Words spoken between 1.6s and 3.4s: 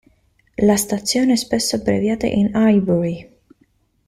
abbreviata in "Highbury".